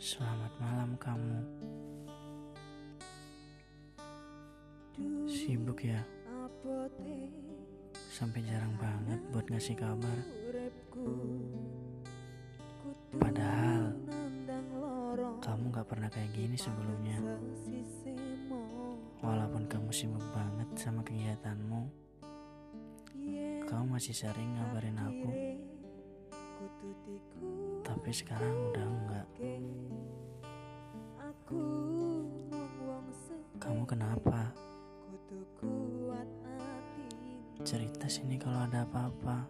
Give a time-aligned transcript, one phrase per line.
[0.00, 1.40] Selamat malam kamu.
[5.28, 6.00] Sibuk ya?
[8.08, 10.18] Sampai jarang banget buat ngasih kabar.
[13.12, 13.92] Padahal
[15.44, 17.20] kamu gak pernah kayak gini sebelumnya.
[19.20, 21.80] Walaupun kamu sibuk banget sama kegiatanmu,
[23.68, 25.30] kamu masih sering ngabarin aku.
[27.84, 29.26] Tapi sekarang udah enggak.
[33.60, 34.48] Kamu kenapa?
[37.60, 39.44] Cerita sini kalau ada apa-apa.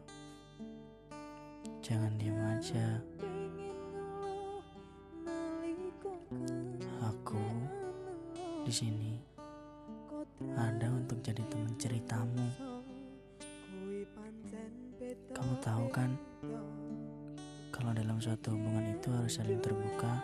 [1.81, 2.99] Jangan diem aja.
[7.01, 7.43] Aku
[8.67, 9.15] di sini
[10.59, 12.47] ada untuk jadi teman ceritamu.
[15.31, 16.13] Kamu tahu kan,
[17.81, 20.21] kalau dalam suatu hubungan itu harus saling terbuka.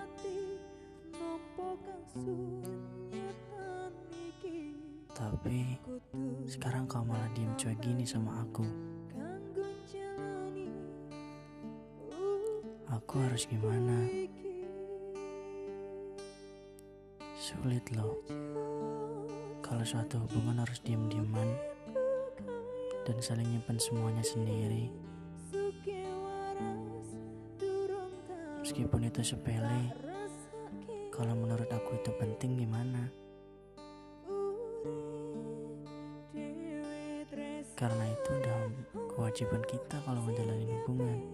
[5.17, 5.81] Tapi
[6.45, 8.69] sekarang kau malah diem cuek gini sama aku.
[12.93, 14.05] Aku harus gimana?
[17.41, 18.21] Sulit loh.
[19.65, 21.57] Kalau suatu hubungan harus diem-dieman
[23.09, 25.06] dan saling nyimpen semuanya sendiri.
[28.77, 29.89] Meskipun itu sepele,
[31.09, 33.09] kalau menurut aku itu penting gimana?
[37.73, 38.69] Karena itu udah
[39.17, 41.25] kewajiban kita kalau ngejalanin hubungan.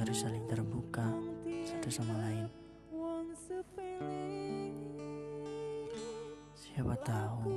[0.00, 1.12] Harus saling terbuka
[1.44, 2.48] satu sama lain.
[6.56, 7.52] Siapa tahu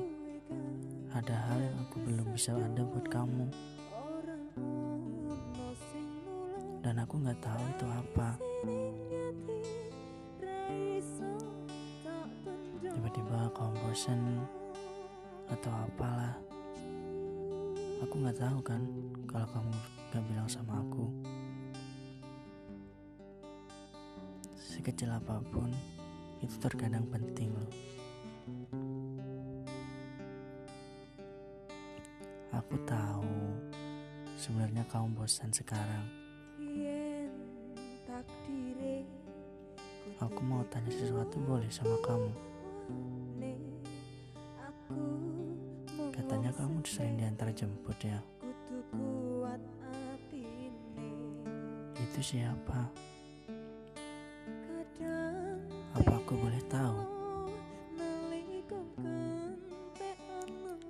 [1.15, 3.47] ada hal yang aku belum bisa ada buat kamu
[6.79, 8.29] Dan aku gak tahu itu apa
[12.79, 14.19] Tiba-tiba kamu bosan
[15.49, 16.37] atau apalah
[17.99, 18.79] Aku nggak tahu kan
[19.27, 19.75] kalau kamu
[20.15, 21.11] gak bilang sama aku.
[24.55, 25.67] Sekecil apa pun,
[26.39, 27.71] itu terkadang penting loh.
[32.55, 33.35] Aku tahu
[34.39, 36.28] sebenarnya kamu bosan sekarang.
[40.19, 42.31] Aku mau tanya sesuatu boleh sama kamu?
[46.11, 48.19] Katanya kamu sering diantar jemput ya.
[51.95, 52.91] Itu siapa?
[55.95, 56.99] Apa aku boleh tahu?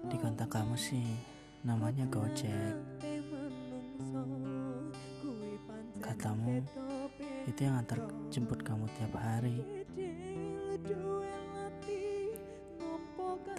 [0.09, 1.05] Di kontak kamu sih
[1.61, 2.73] namanya Gojek.
[6.01, 6.65] Katamu
[7.47, 9.63] itu yang antar jemput kamu tiap hari.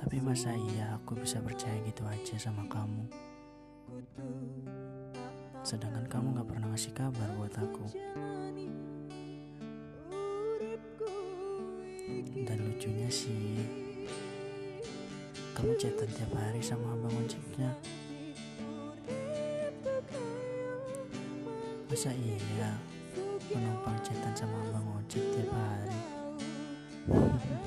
[0.00, 3.06] Tapi masa iya aku bisa percaya gitu aja sama kamu?
[5.62, 7.84] Sedangkan kamu gak pernah ngasih kabar buat aku.
[12.40, 13.62] Dan lucunya sih
[15.54, 17.70] Kamu chatan tiap hari sama abang ojeknya.
[21.92, 22.72] Masa iya
[23.50, 25.98] penumpang chatan sama abang ojek tiap hari.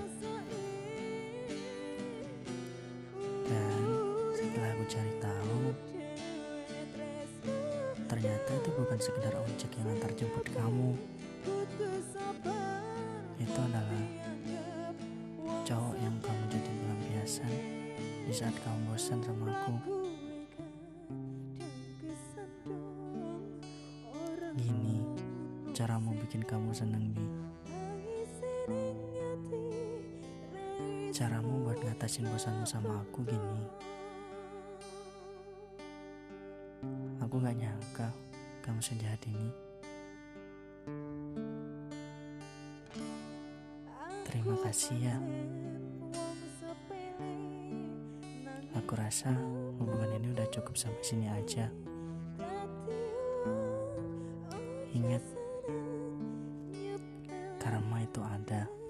[4.83, 5.73] Cari tahu
[8.05, 10.91] ternyata itu bukan sekedar ojek yang antar jemput kamu.
[13.41, 14.05] Itu adalah
[15.65, 17.53] cowok yang kamu jadi pelampiasan
[18.27, 20.02] di saat kamu bosan sama aku
[25.73, 27.25] caramu bikin kamu seneng bi
[31.09, 33.65] caramu buat ngatasin bosanmu sama aku gini
[37.23, 38.11] Aku gak nyangka
[38.61, 39.49] kamu sejahat ini.
[44.27, 45.17] Terima kasih ya.
[48.75, 49.31] Aku rasa
[49.79, 51.71] hubungan ini udah cukup sampai sini aja.
[58.13, 58.82] Itu ada.